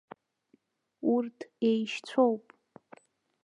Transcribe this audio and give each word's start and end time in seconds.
Урҭ 1.13 1.39
еишьцәоуп! 1.69 2.45